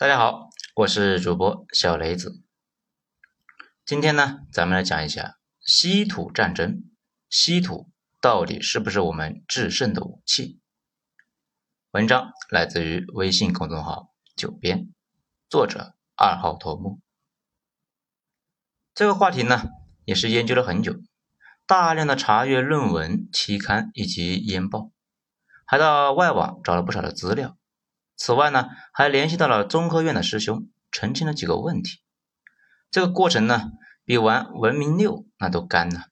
[0.00, 2.42] 大家好，我是主播小雷子。
[3.84, 6.84] 今天呢，咱们来讲一下稀土战争。
[7.28, 10.58] 稀土到底是不是我们制胜的武器？
[11.90, 14.88] 文章来自于微信公众号“九编”，
[15.50, 17.02] 作者二号头目。
[18.94, 19.68] 这个话题呢，
[20.06, 20.94] 也是研究了很久，
[21.66, 24.92] 大量的查阅论文、期刊以及研报，
[25.66, 27.58] 还到外网找了不少的资料。
[28.20, 32.02] 此外呢，还联系到了中科院的师兄，澄清了几个问题。
[32.90, 33.70] 这个过程呢，
[34.04, 36.02] 比玩文明六那都干呢。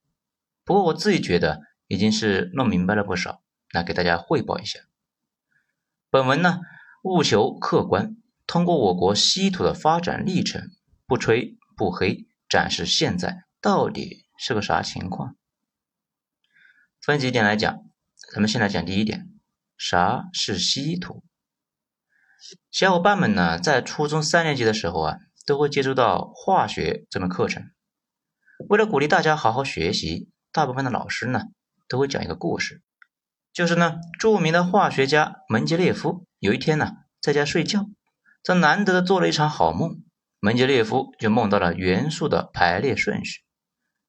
[0.65, 4.81] 不过我自己觉得已经是弄明白了不少，来给大家汇报一下。
[6.09, 6.61] 本文呢，
[7.03, 8.17] 务求客观，
[8.47, 10.71] 通过我国稀土的发展历程，
[11.07, 15.37] 不吹不黑，展示现在到底是个啥情况。
[17.03, 17.85] 分几点来讲，
[18.33, 19.29] 咱们先来讲第一点，
[19.77, 21.23] 啥是稀土？
[22.71, 27.65] 小伙伴们呢，在初中三年级的时候啊，都会接触到化学这门课程。
[28.69, 31.43] 为了鼓励大家好好学习，大部分的老师呢，
[31.89, 32.81] 都会讲一个故事，
[33.53, 37.87] 就是呢，著名的化学家门捷列夫有一天呢，在家睡觉，
[38.43, 40.03] 这难得的做了一场好梦。
[40.41, 43.41] 门捷列夫就梦到了元素的排列顺序，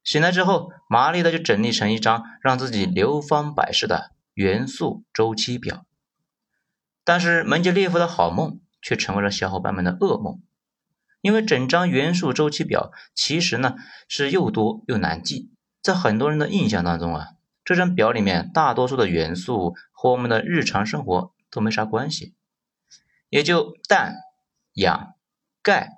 [0.04, 5.88] 醒来之后，麻利的就整理成一张让自己流芳百世的元素周期表。
[7.10, 10.44] 但是门捷列夫的好梦却成为了小伙伴们的噩梦，
[11.22, 15.50] 因为整张元素周期表其实呢是又多又难记，
[15.82, 17.30] 在很多人的印象当中啊，
[17.66, 22.36] 这张表里面大多数的元素和我们的日常生活都没啥关系，
[23.30, 24.14] 也就氮、
[24.74, 25.16] 氧、
[25.64, 25.98] 钙、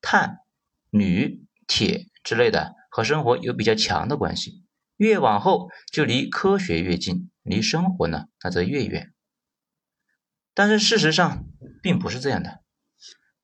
[0.00, 0.42] 碳、
[0.90, 4.62] 铝、铁之类的和生活有比较强的关系，
[4.96, 9.12] 越往后就离科学越近，离生活呢那则越远。
[10.54, 11.44] 但是事实上
[11.82, 12.60] 并不是这样的。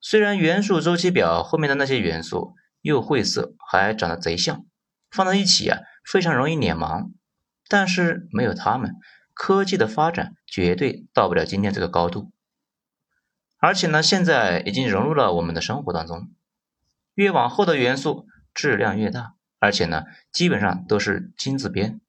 [0.00, 4.64] 虽然元素周期表后面的那些元素又晦涩，还长得贼像，
[5.10, 7.10] 放在一起啊非常容易脸盲，
[7.68, 8.94] 但是没有它们，
[9.34, 12.30] 科技的发展绝对到不了今天这个高度。
[13.58, 16.30] 而且呢，现在已经融入了我们的生活当中。
[17.14, 22.00] 越往后的元素质量越大，而且呢，基本上都是金字边。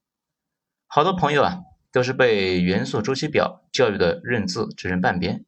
[0.85, 1.61] 好多朋友啊。
[1.91, 5.45] 都是被元素周期表教育的认字只认半边。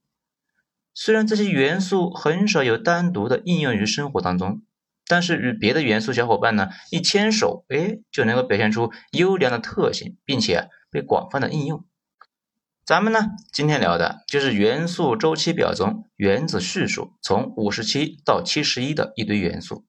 [0.93, 4.61] 虽然这些元素很少有单独的应用于生活当中，
[5.07, 11.85] 但是与别的元素小伙伴呢一牵手，哎，就能够表现出优良的特性，并且被广泛的应用。
[12.83, 19.85] 咱们呢今天聊的就是元素周期表中原子序数从五十七到七十一的一堆元素，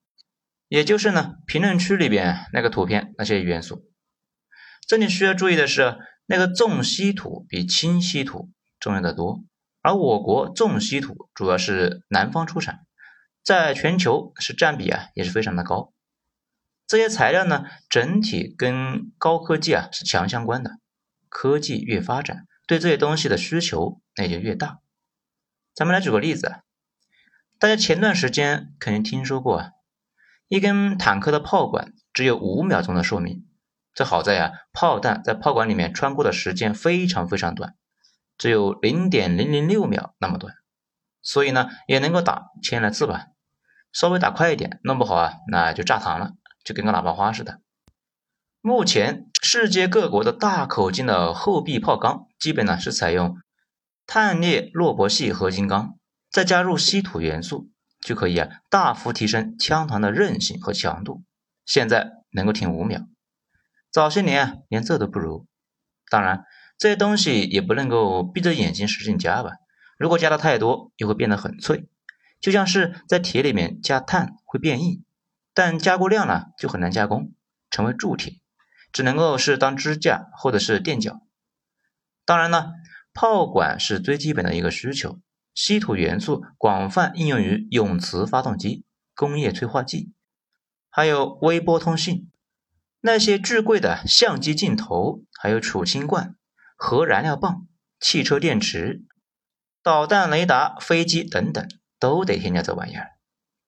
[0.68, 3.90] 也就是呢评论区里边那个图片那些元素。
[4.86, 5.96] 这里需要注意的是。
[6.26, 9.44] 那个重稀土比轻稀土重要的多，
[9.80, 12.86] 而我国重稀土主要是南方出产，
[13.42, 15.92] 在全球是占比啊也是非常的高。
[16.86, 20.78] 这些材料呢，整体跟高科技啊是强相关的，
[21.28, 24.80] 科技越发展，对这些东西的需求那就越大。
[25.74, 26.60] 咱们来举个例子啊，
[27.58, 29.70] 大家前段时间肯定听说过啊，
[30.48, 33.46] 一根坦克的炮管只有五秒钟的寿命。
[33.94, 37.74] 这好在呀，炮弹在炮管里面穿过的时间非常非常短，
[38.38, 40.54] 只有零点零零六秒那么短，
[41.20, 43.26] 所以呢也能够打千来次吧。
[43.92, 46.32] 稍微打快一点，弄不好啊那就炸膛了，
[46.64, 47.60] 就跟个喇叭花似的。
[48.62, 53.36] 目前世界各国的大口径的厚壁炮钢，基本呢是采用
[54.06, 55.98] 碳镍铬铂系合金钢，
[56.30, 57.68] 再加入稀土元素，
[58.00, 61.22] 就可以啊大幅提升枪膛的韧性和强度。
[61.66, 63.02] 现在能够挺五秒。
[63.92, 65.46] 早些年啊，连这都不如。
[66.08, 66.46] 当然，
[66.78, 69.52] 这些东西也不能够闭着眼睛使劲加吧。
[69.98, 71.86] 如果加的太多，又会变得很脆，
[72.40, 75.04] 就像是在铁里面加碳会变硬，
[75.52, 77.34] 但加过量了就很难加工
[77.70, 78.40] 成为铸铁，
[78.92, 81.20] 只能够是当支架或者是垫脚。
[82.24, 82.72] 当然呢，
[83.12, 85.20] 炮管是最基本的一个需求，
[85.54, 90.14] 稀土元素广泛应用于永磁发动机、工业催化剂，
[90.88, 92.30] 还有微波通信。
[93.04, 96.36] 那些巨贵的相机镜头，还有储氢罐、
[96.76, 97.66] 核燃料棒、
[97.98, 99.04] 汽车电池、
[99.82, 101.68] 导弹雷达、飞机等等，
[101.98, 103.08] 都得添加这玩意儿。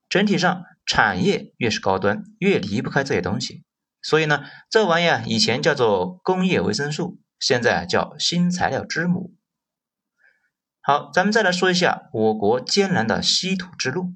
[0.08, 3.64] 整体上，产业越是高端，越离不开这些东西。
[4.02, 9.34] 所以呢，这玩意儿以前叫做工业维生素，现在叫新材料之母。
[10.80, 14.14] 好，咱们再来说一下我国艰难的稀土之路。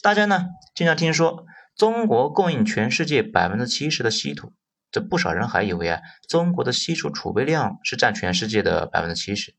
[0.00, 1.44] 大家呢，经常听说。
[1.76, 4.54] 中国供应全世界百分之七十的稀土，
[4.90, 9.54] 这不少人还以为啊，中国的稀土储备量是占全世界的百分之七十。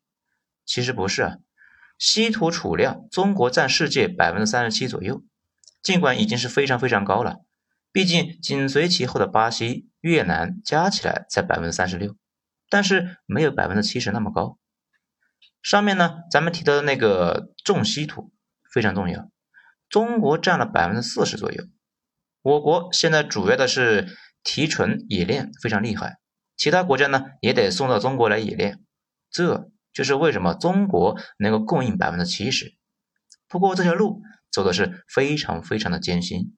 [0.65, 1.37] 其实不是啊，
[1.99, 5.23] 稀土储量中国占世界百分之三十七左右，
[5.83, 7.37] 尽管已经是非常非常高了，
[7.91, 12.15] 毕竟紧随其后的巴西、越南加起来才百分之三十六，
[12.67, 14.57] 但是没有百分之七十那么高。
[15.61, 18.31] 上面呢，咱们提到的那个重稀土
[18.73, 19.29] 非常重要，
[19.87, 21.63] 中国占了百分之四十左右。
[22.41, 26.17] 我国现在主要的是提纯冶炼非常厉害，
[26.55, 28.79] 其他国家呢也得送到中国来冶炼，
[29.31, 32.75] 这就是为什么中国能够供应百分之七十。
[33.47, 36.55] 不过这条路走的是非常非常的艰辛。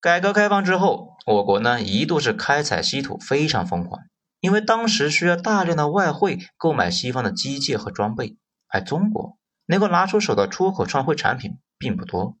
[0.00, 4.02] 改革开放之后，我国呢一度是开采稀土非常疯狂。
[4.40, 9.36] 因为当时需要大量的外汇购买西方的机械和装备，而中国
[9.66, 12.38] 能够拿出手的出口创汇产品并不多，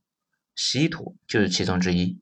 [0.62, 2.20] 稀土就是其中之一。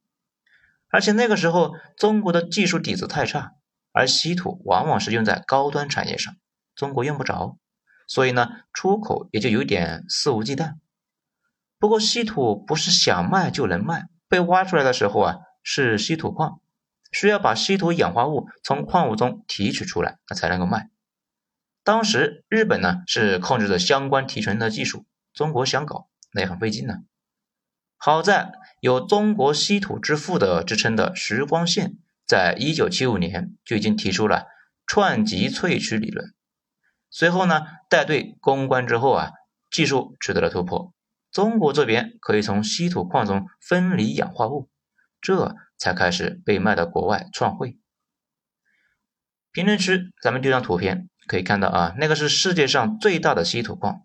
[0.87, 3.55] 而且那个时候中国的技术底子太差，
[3.91, 6.37] 而稀土往往是用在高端产业上，
[6.77, 7.59] 中国用不着，
[8.07, 10.75] 所以呢出口也就有点肆无忌惮。
[11.81, 16.61] 不过稀土不是想卖就能卖，被挖出来的时候啊是稀土矿。
[17.11, 20.91] 需要把稀土氧化物从矿物中提取出来，那才能够卖。
[21.83, 26.99] 当时日本呢是控制着相关提纯的技术，中国想搞那也很费劲呢。
[27.99, 34.47] 好在有“中国稀土之父”的之称的石光宪，在一九七五年就已经提出了
[34.87, 36.33] 串级萃取理论。
[37.11, 39.33] 随后呢带队攻关之后啊，
[39.71, 40.95] 技术取得了突破，
[41.31, 44.71] 中国这边可以从稀土矿中分离氧化物，
[45.21, 45.55] 这。
[45.81, 47.79] 才开始被卖到国外创汇。
[49.53, 54.03] 评论区咱们丢张图片，可以看到啊，那个是世界上最大的稀土矿，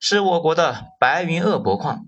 [0.00, 2.06] 是我国的白云鄂博矿。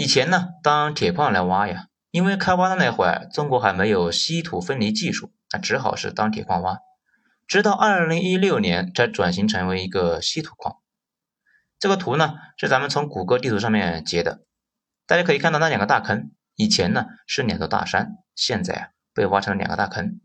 [0.00, 6.78] 以前呢，当铁矿来挖呀，因为开挖的那会儿，中国还没有稀土分离技术，那只好是当铁矿挖。
[7.48, 10.76] 直到二零一六年才转型成为一个稀土矿。
[11.80, 14.44] 这个图呢，是咱们从谷歌地图上面截的，
[15.04, 16.30] 大家可以看到那两个大坑。
[16.54, 20.20] 以前呢是两座大山，现在啊被挖成了两个大坑。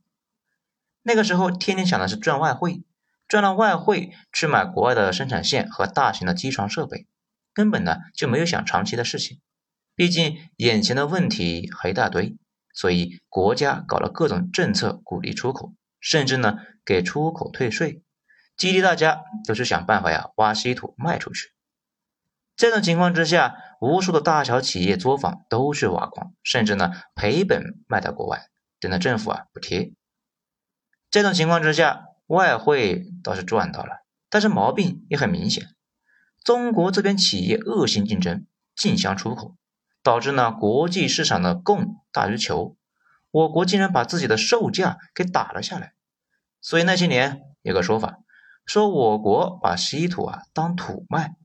[1.02, 2.84] 那个时候天天想的是赚外汇，
[3.28, 7.08] 赚了外汇去买国外的生产线和大型的机床设备，
[7.56, 9.42] 根本呢就没有想长期的事情。
[9.96, 12.36] 毕竟眼前的问题还一大堆，
[12.74, 18.02] 所以国家搞了各种政策鼓励出口，甚至呢给出口退税，
[18.58, 21.52] 激励大家都是想办法呀挖稀土卖出去。
[22.56, 28.48] 这种情况之下，无数的大小企业作坊都去挖矿，甚至呢赔本卖到国外，
[28.80, 29.94] 等着政府啊补贴。
[31.10, 35.68] 这种情况之下，外汇倒是赚到了，但是毛病也很明显。
[36.44, 38.46] 中国这边企业恶性竞争，
[38.76, 39.56] 竞相出口，
[40.04, 42.76] 导致呢国际市场的供大于求，
[43.32, 45.94] 我国竟然把自己的售价给打了下来。
[46.62, 48.20] 所以那些年有个说法，
[48.66, 51.36] 说我国把稀土啊当土卖。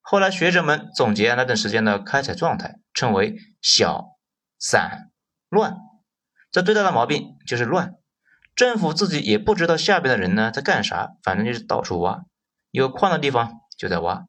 [0.00, 4.16] 后来学者们总结那段时间的开采状态，称为小、
[4.58, 5.10] 散、
[5.48, 5.78] 乱。
[6.52, 7.94] 这最大的毛病就是乱。
[8.54, 12.24] 政府自己也不知道下边的人呢在干啥，反正就是到处挖，
[12.70, 14.26] 有矿的地方就在挖，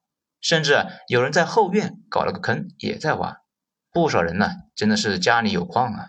[0.47, 3.41] 甚至有人在后院搞了个坑也在挖。
[3.91, 6.05] 不少人呢真的是家里有矿啊。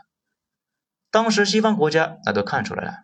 [1.10, 2.98] 当时西方国家那都看出来了，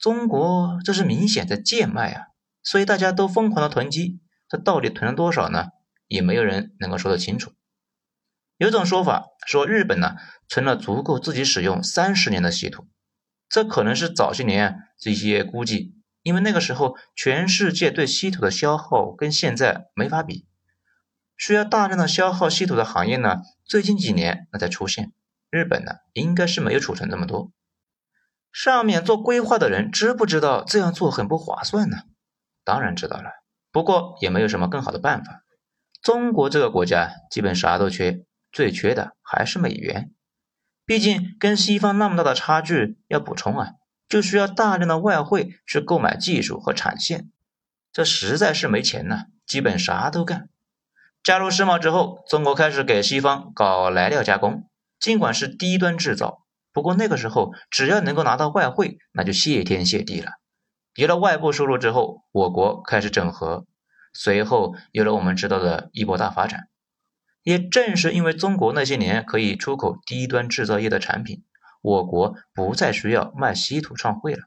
[0.00, 2.24] 中国这是明显在贱卖啊，
[2.64, 4.18] 所以大家都疯狂的囤积。
[4.48, 5.68] 这到底囤了多少呢？
[6.08, 7.52] 也没有人能够说得清楚。
[8.56, 10.16] 有种说法说，日本呢
[10.48, 12.88] 存了足够自己使用三十年的稀土，
[13.48, 20.48] 这可能是早些年这些估计，因为那个时候全世界对稀土的消耗跟现在没法比，
[21.36, 25.12] 需要大量的消耗稀土的行业呢，最近几年那才出现。
[25.50, 27.52] 日本呢应该是没有储存这么多。
[28.52, 31.98] 上面做规划的人知不知道这样做很不划算呢？
[32.64, 33.30] 当然知道了，
[33.70, 35.42] 不过也没有什么更好的办法。
[36.00, 40.12] 中国这个国家基本啥都缺，最缺的还是美元。
[40.84, 43.72] 毕竟跟西方那么大的差距要补充啊，
[44.08, 47.30] 就需要大量的外汇去购买技术和产线。
[47.92, 50.48] 这实在是没钱呐，基本啥都干。
[51.22, 60.32] 加入世贸之后，中国开始给西方搞来料加工，尽管是低端制造，不过那个时候只要能够拿到外汇，那就谢天谢地了。
[60.96, 63.66] 有了外部收入之后，我国开始整合。
[64.12, 66.68] 随后有了我们知道的一波大发展，
[67.42, 71.44] 也正是因为中国那些年可以出口低端制造业的产品，
[71.80, 74.42] 我国不再需要卖稀土创汇了。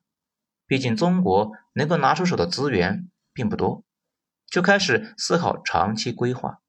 [0.68, 3.84] 毕竟中国能够拿出手的资源并不多，
[4.52, 6.60] 就开始思考长期规划。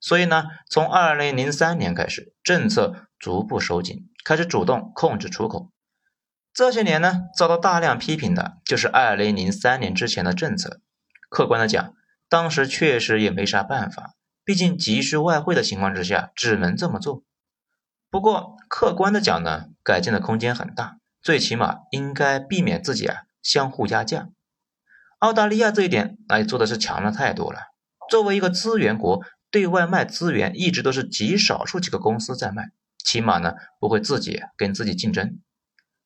[0.00, 5.70] 所以呢，从二零零三年开始，政策逐步收紧，开始主动控制出口。
[6.52, 10.80] 这些年呢，遭到大量批评的就是二零零三年之前的政策。
[11.28, 11.94] 客观的讲。
[12.28, 14.14] 当时确实也没啥办法，
[14.44, 17.24] 毕竟急需外汇的情况之下，只能这么做。
[18.08, 24.28] 不过客观的讲呢，改进的空间很大，最起码应该避免自己啊相互压价。
[25.18, 27.62] 澳大利亚这一点那做的是强了太多了。
[28.08, 32.70] 作为一个资源国，对外卖资源一直都是极少数几个公司在卖，
[33.04, 35.40] 起码呢不会自己跟自己竞争。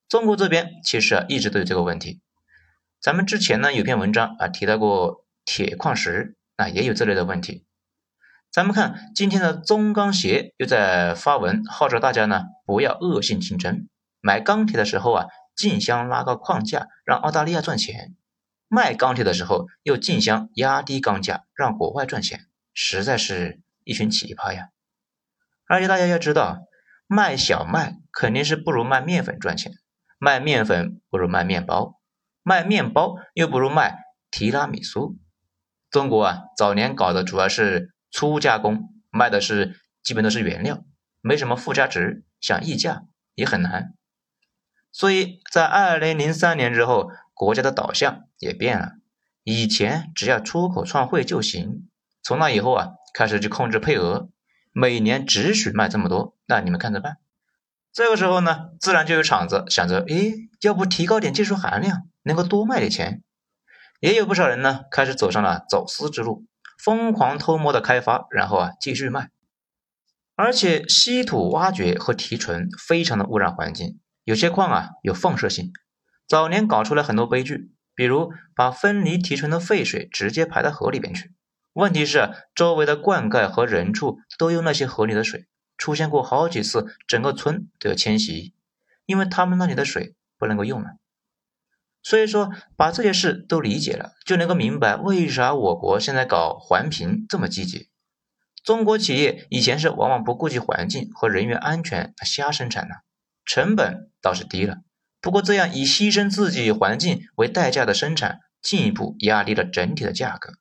[0.09, 2.21] 中国这边其实啊一直都有这个问题。
[3.01, 7.67] 咱们之前呢有篇文章啊提到过铁矿石啊也有这类的问题。
[8.51, 13.89] 咱们看今天的中钢协又在发文号召大家呢不要恶性竞争，
[14.21, 18.15] 买钢铁的时候啊竞相拉高矿价，让澳大利亚赚钱。
[18.69, 24.69] 卖钢铁的时候又竞相压低钢价，让国外赚钱，实在是一群奇葩呀！
[25.67, 26.59] 而且大家要知道，
[27.07, 29.73] 卖小麦肯定是不如卖面粉赚钱，
[30.19, 32.01] 卖面粉不如卖面包，
[32.43, 35.17] 卖面包又不如卖提拉米苏。
[35.89, 40.85] 中国啊，早年搞的主要是粗加工，卖的是基本都是原料，
[41.23, 43.05] 没什么附加值，想溢价
[43.35, 43.95] 也很难。
[44.93, 47.09] 所以在二零零三年之后。
[47.37, 48.93] 国家的导向也变了，
[49.43, 51.91] 以前只要出口创汇就行，
[52.25, 54.31] 从那以后啊，开始就控制配额，
[54.73, 57.19] 每年只许卖这么多，那你们看着办。
[57.93, 63.23] 这个时候呢，自然就有厂子想着，诶，要不提高点技术含量，能够多卖点钱。
[64.01, 66.47] 也有不少人呢，开始走上了走私之路，
[66.83, 69.29] 疯狂偷摸的开发，然后啊继续卖。
[70.35, 75.73] 而且稀土挖掘和提纯非常的污染环境，有些矿啊有放射性。
[76.27, 81.33] 早年搞出来很多悲剧，比如把分离提纯的废水直接排到河里边去。
[81.75, 88.55] 问题是周围的灌溉和人畜都用那些河里的水，出现过好几次整个村都要迁徙，
[89.07, 90.91] 因为他们那里的水不能够用了。
[92.03, 97.89] 所以说，把这些事都理解了，就能够明白为啥我国现在搞环评这么积极。
[98.63, 102.95] 中国企业以前是往往不顾及环境和人员安全瞎生产的，
[103.45, 104.77] 成本倒是低了。
[105.21, 110.53] 不过，这样以牺牲自己环境为代价的生产，进一步压低了整体的价格。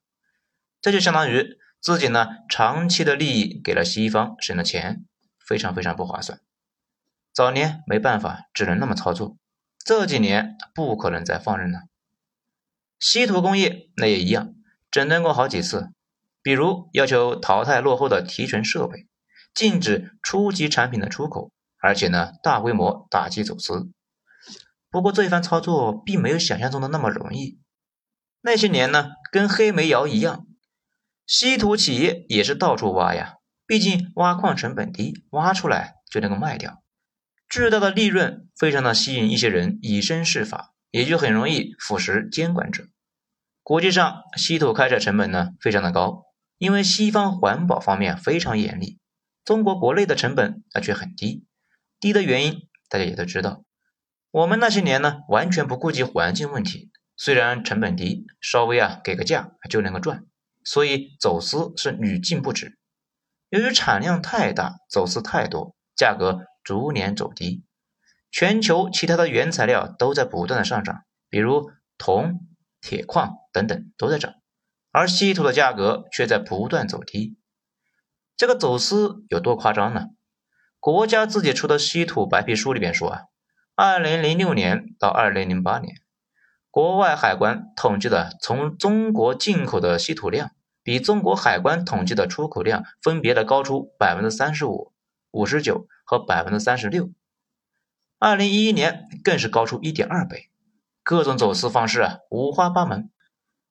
[0.83, 5.05] 这就相当于自己呢长期的利益给了西方，省了钱，
[5.39, 6.41] 非常非常不划算。
[7.33, 9.37] 早年没办法，只能那么操作。
[9.85, 11.83] 这几年不可能再放任了。
[12.99, 14.53] 稀土工业那也一样，
[14.91, 15.89] 整顿过好几次，
[16.41, 19.07] 比如要求淘汰落后的提纯设备，
[19.53, 23.89] 禁止初级产品的出口，而且呢大规模打击走私。
[24.89, 27.57] 不过这一番操作并没有想象中的那么容易。
[28.41, 30.45] 那些年呢，跟黑煤窑一样，
[31.25, 33.35] 稀土企业也是到处挖呀。
[33.65, 36.83] 毕竟挖矿成本低，挖出来就能够卖掉，
[37.49, 42.87] 巨大的利润非常的吸引一些人以身试法，也就很容易腐蚀监管者。
[43.63, 46.25] 国际上稀土开采成本呢非常的高，
[46.57, 48.99] 因为西方环保方面非常严厉，
[49.45, 51.45] 中国国内的成本那却很低。
[52.01, 53.63] 低的原因大家也都知道。
[54.29, 60.25] 我们那些年呢，完全不顾及环境问题，虽然成本低，稍微啊给个价就能够赚，
[60.63, 62.77] 所以走私是屡禁不止。
[63.49, 67.63] 由于产量太大，走私太多，价格逐年走低。
[68.31, 72.47] 全球其他的原材料都在不断的上涨，比如铜、
[72.81, 74.33] 铁矿等等都在涨，
[74.91, 77.37] 而稀土的价格却在不断走低。
[78.35, 80.07] 这个走私有多夸张呢？
[80.79, 83.21] 国家自己出的稀土白皮书里边说啊。
[83.75, 85.95] 二零零六年到二零零八年，
[86.73, 90.49] 国外海关统计的从中国进口的稀土量，
[90.81, 94.91] 比中国海关统计的出口量分别的高出百分之三十五、
[95.29, 97.11] 五十九和百分之三十六。
[98.17, 100.49] 二零一一年更是高出一点二倍。
[101.03, 103.11] 各种走私方式啊，五花八门，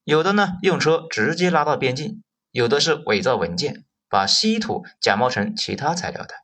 [0.05, 6.37] 有的呢用车直接拉到边境，有的是伪造文件，把稀土假冒成其他材料的。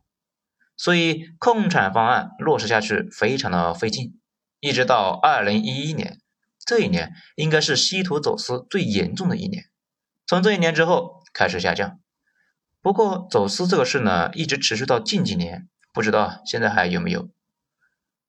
[0.77, 4.19] 所以控产方案落实下去非常的费劲，
[4.59, 6.19] 一直到二零一一年，
[6.69, 9.65] 这一年应该是稀土走私最严重的一年。
[10.27, 11.99] 从这一年之后开始下降。
[12.83, 17.31] 不过走私这个事呢，一直持续到近几年，不知道现在还有没有。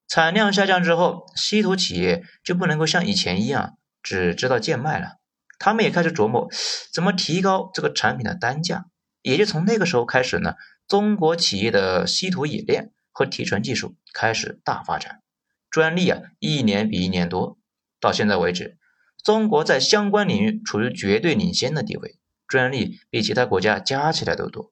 [0.07, 5.17] 产量下降之后，稀土企业就不能够像以前一样只知道贱卖了，
[5.59, 6.49] 他们也开始琢磨
[6.93, 8.85] 怎么提高这个产品的单价。
[9.21, 10.55] 也就从那个时候开始呢。
[10.87, 15.21] 中国企业的稀土冶炼和提纯技术开始大发展，
[15.69, 17.58] 专利啊一年比一年多。
[17.99, 18.77] 到现在为止，
[19.23, 24.71] 中国在相关领域处于绝对领先的地位，专利比其他国家加起来都多。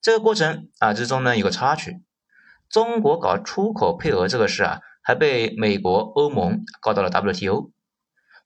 [0.00, 2.02] 这个过程啊之中呢有个插曲，
[2.68, 7.70] 中国搞出口配额这个事啊，还被美国、欧盟告到了 WTO，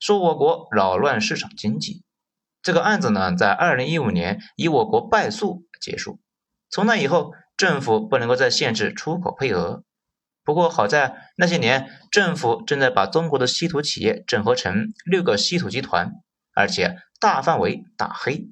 [0.01, 2.03] 说我国扰乱市场经济。
[2.63, 6.19] 这个案子呢，在二零一五年以我国败诉结束。
[6.69, 9.85] 从那以后，政府不能够再限制出口配额。
[10.47, 16.13] 不过好在那些年，政府正在把中国的稀土企业整合成六个稀土集团，
[16.55, 18.47] 而且大范围打黑，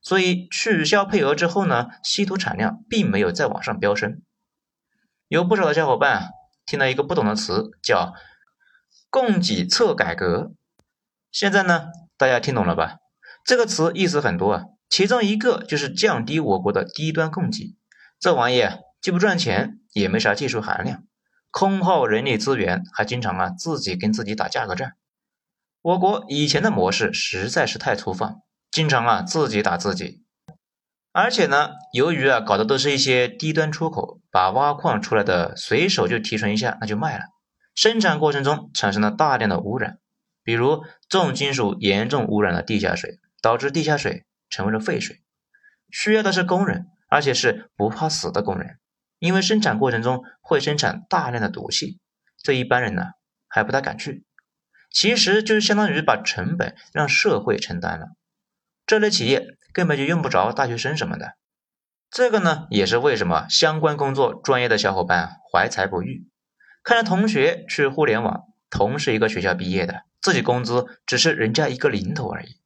[0.00, 4.22] 所以取消配额之后呢，稀土产量并没有再往上飙升。
[5.28, 6.30] 有不少的小伙伴
[6.64, 8.14] 听到一个不懂的词，叫
[9.10, 10.52] “供给侧改革”。
[11.30, 12.96] 现在呢，大家听懂了吧？
[13.44, 17.76] 这个词意思很多啊，其中一个就是降低我国的低端供给。
[18.18, 18.66] 这玩意
[19.02, 21.04] 既不赚钱，也没啥技术含量。
[21.50, 24.92] 空耗人力资源，还经常啊自己跟自己打价格战。
[25.80, 30.24] 我国以前的模式实在是太粗放，经常啊自己打自己。
[31.12, 37.24] 而且呢，由于啊搞的都是一些低端出口，把挖矿出来的随手就提纯一下，那就卖了。
[37.74, 39.98] 生产过程中产生了大量的污染，
[40.44, 45.22] 比如重金属严重污染了地下水，导致地下水成为了废水。
[45.90, 48.78] 需要的是工人，而且是不怕死的工人。
[49.18, 51.98] 因为生产过程中会生产大量的毒气，
[52.42, 53.04] 这一般人呢
[53.48, 54.24] 还不大敢去。
[54.90, 58.06] 其实就是相当于把成本让社会承担了，
[58.86, 61.36] 这类企业根本就用不着大学生什么的。
[62.10, 66.26] 这个呢也是为什么相关工作专业的小伙伴怀才不遇。
[66.82, 72.56] 看着同学去互联网，同是一个学校毕业的，自己工资只是人家一个零头而已。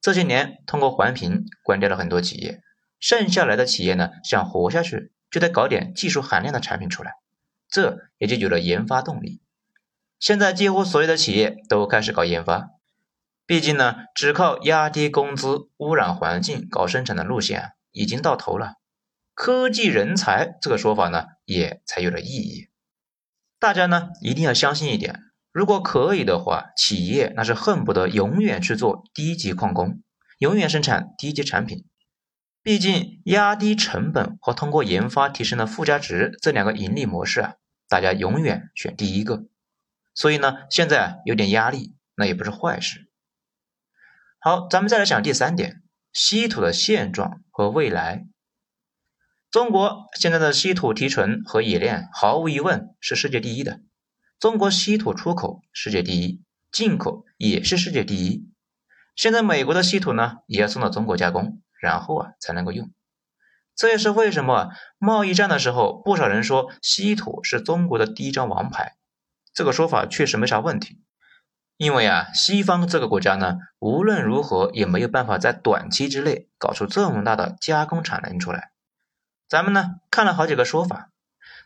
[0.00, 2.60] 这些年通过环评关掉了很多企业，
[3.00, 5.12] 剩下来的企业呢想活下去。
[5.32, 7.14] 就得搞点技术含量的产品出来，
[7.68, 9.40] 这也就有了研发动力。
[10.20, 12.68] 现在几乎所有的企业都开始搞研发，
[13.46, 18.74] 毕竟呢，只靠压低工资、污染环境搞生产的路线已经到头了。
[19.34, 22.68] 科技人才这个说法呢，也才有了意义。
[23.58, 25.18] 大家呢一定要相信一点，
[25.50, 30.02] 如果可以的话，企业那是恨不得永远去做低级矿工，
[30.38, 31.86] 永远生产低级产品。
[32.64, 37.54] 毕竟，压低成本和通过研发提升的附加值这两个盈利模式啊，
[37.88, 39.46] 大家永远选第一个。
[40.14, 43.08] 所以呢，现在有点压力，那也不是坏事。
[44.38, 48.26] 好，咱们再来讲第三点：稀土的现状和未来。
[49.50, 53.80] 中国现在的稀土提纯和冶炼毫无疑问是世界第一的。
[54.38, 58.48] 中国稀土出口世界第一，进口也是世界第一。
[59.16, 61.60] 现在美国的稀土呢，也要送到中国加工。
[61.82, 62.92] 然后啊才能够用，
[63.74, 68.94] 这也是为什么贸易战的时候，不少人说稀土是中国的第一张王牌。
[69.52, 71.00] 这个说法确实没啥问题，
[71.76, 78.70] 因为啊西方这个国家呢，无论如何也没有办法在短期之内搞出这么大的加工产能出来。
[79.48, 81.10] 咱们呢看了好几个说法，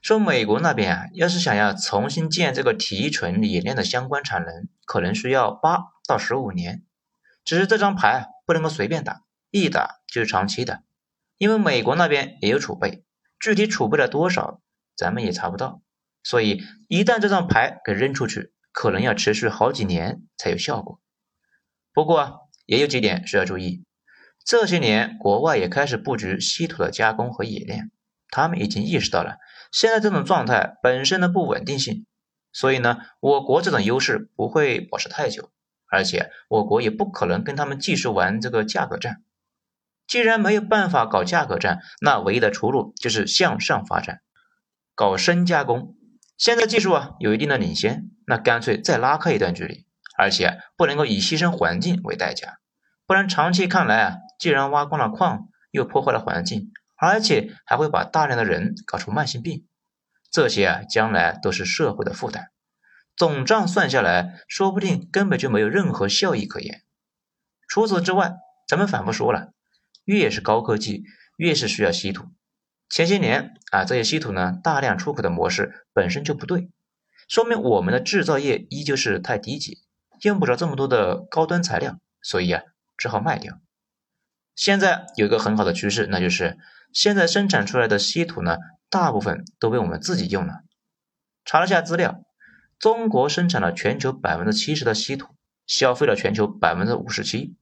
[0.00, 6.84] 说美国那边啊，要是想要重新建这个提纯冶炼的相关产能，可能需要八到十五年。
[7.44, 9.25] 只是这张牌不能够随便打。
[9.50, 10.82] 一打就是长期的，
[11.38, 13.04] 因为美国那边也有储备，
[13.40, 14.60] 具体储备了多少，
[14.96, 15.82] 咱们也查不到。
[16.22, 21.00] 所以一旦这张牌给扔出去，可能要持续好几年才有效果。
[21.92, 23.84] 不过也有几点需要注意，
[24.44, 27.90] 这些年国外也开始布局稀土的加工和冶炼，
[28.28, 29.36] 他们已经意识到了
[29.70, 32.06] 现在这种状态本身的不稳定性，
[32.52, 35.52] 所以呢，我国这种优势不会保持太久，
[35.88, 39.22] 而且我国也不可能跟他们继续玩这个价格战。
[40.06, 44.20] 既然没有办法搞价格战，那唯一的出路就是向上发展，
[44.94, 45.94] 搞深加工。
[46.38, 52.58] 现在技术啊有一定的领先，那干脆再拉开一段距离，而且不能够以牺牲环境为代价，
[53.06, 59.66] 不然长期看来啊，既然挖光了矿，又破坏了环境，而且还会把大量的人搞出慢性病，
[60.30, 62.50] 这些啊将来都是社会的负担。
[63.16, 66.82] 总账算下来，说不定根本就没有任何效益可言。
[67.66, 68.34] 除此之外，
[68.68, 69.52] 咱们反复说了。
[70.06, 71.04] 越是高科技，
[71.36, 72.28] 越是需要稀土。
[72.88, 76.70] 前些年啊，这些稀土呢大量出口的模式本身就不对，
[77.28, 79.78] 说明我们的制造业依旧是太低级，
[80.22, 82.62] 用不着这么多的高端材料，所以啊
[82.96, 83.58] 只好卖掉。
[84.54, 86.56] 现在有一个很好的趋势，那就是
[86.92, 88.56] 现在生产出来的稀土呢，
[88.88, 90.60] 大部分都被我们自己用了。
[91.44, 92.22] 查了下资料，
[92.78, 95.34] 中国生产了全球百分之七十的稀土，
[95.66, 97.56] 消费了全球百分之五十七，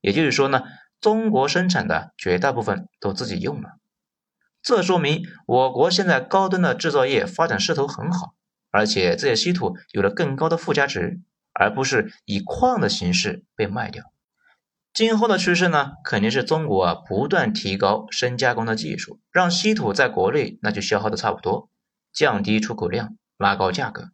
[0.00, 0.62] 也就是说呢。
[1.02, 3.70] 中国生产的绝大部分都自己用了，
[4.62, 8.36] 这说明我国现在高端的制造业发展势头很好，
[8.70, 11.20] 而且这些稀土有了更高的附加值，
[11.52, 14.04] 而不是以矿的形式被卖掉。
[14.94, 21.68] 今后的趋势呢，肯定是中国啊不断提高深加工的技术，让稀土在国内那就消耗的差不多，
[22.12, 24.10] 降低出口量，拉高价格，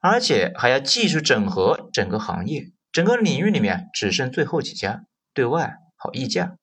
[0.00, 5.04] 而且还要继续整合整个行业，整个领域里面只剩最后几家。
[5.34, 6.56] 对外好议价。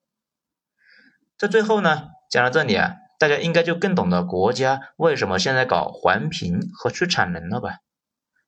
[1.38, 7.80] 在最后呢，讲到这里啊，大家应该就更懂得国家为什么现在搞环评和去产能了吧？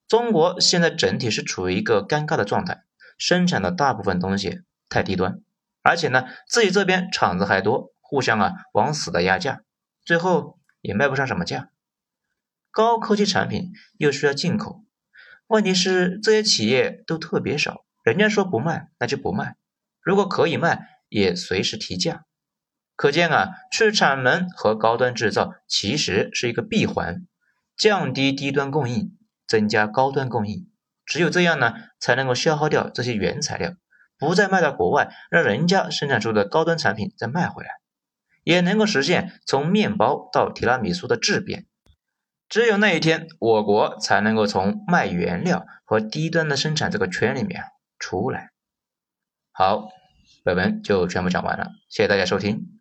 [0.08, 2.84] 中国现在整体是处于一个尴尬的状态，
[3.18, 5.42] 生产的大部分东西太低端，
[5.82, 9.60] 而且呢，自己这边厂子还多，互相啊往死的压价，
[10.04, 11.68] 最后也卖不上什么价。
[12.70, 14.84] 高科技产品又需要进口，
[15.48, 19.56] 问题是这些企业都特别少，人家说不卖那就不卖，
[20.06, 22.22] 如果可以卖也随时提价。
[22.94, 27.26] 可见啊，去产能和高端制造其实是一个闭环，
[27.76, 29.12] 降低低端供应。
[29.48, 30.68] 增加高端供应，
[31.04, 33.74] 只有这样呢，才能够消耗掉这些原材料，
[34.18, 37.70] 不再卖到国外，让人家生产出的高端产品再卖回来，
[38.42, 41.66] 也能够实现从面包到提拉米苏的质变。
[42.48, 47.62] 只有那一天，我国才能够从卖原料和低端的生产这个圈里面
[48.00, 48.50] 出来。
[49.58, 49.88] 好，
[50.44, 52.78] 本文就全部讲完了，谢谢大家收听，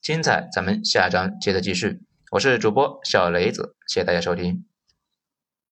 [0.00, 2.02] 精彩咱们下章接着继续。
[2.30, 4.64] 我是主播小雷子，谢谢大家收听。